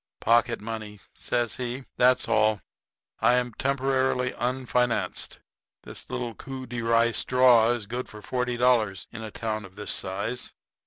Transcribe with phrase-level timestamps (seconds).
[0.19, 2.59] "Pocket money," says he; "that's all.
[3.19, 5.37] I am temporarily unfinanced.
[5.83, 9.75] This little coup de rye straw is good for forty dollars in a town of
[9.75, 10.53] this size.